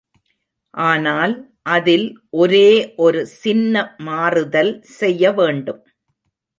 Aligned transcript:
ஆனால் 0.85 1.33
அதில் 1.67 2.07
ஒரே 2.37 2.67
ஒரு 2.97 3.21
சின்ன 3.35 3.75
மாறுதல் 4.01 4.73
செய்ய 4.99 5.31
வேண்டும். 5.33 5.81